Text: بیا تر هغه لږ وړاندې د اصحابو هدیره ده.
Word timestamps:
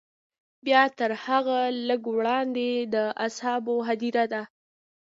بیا 0.65 0.83
تر 0.99 1.11
هغه 1.25 1.59
لږ 1.87 2.01
وړاندې 2.17 2.69
د 2.93 2.95
اصحابو 3.27 3.75
هدیره 3.87 4.25
ده. 4.33 4.43